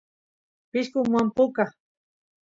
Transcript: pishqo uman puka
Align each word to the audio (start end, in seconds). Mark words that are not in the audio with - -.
pishqo 0.71 0.97
uman 1.05 1.27
puka 1.35 1.65